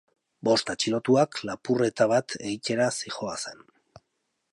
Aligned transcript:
Bost 0.47 0.69
atxilotuak 0.73 1.37
lapurreta 1.49 2.07
bat 2.13 2.35
egitera 2.47 2.89
zihoazen. 3.03 3.63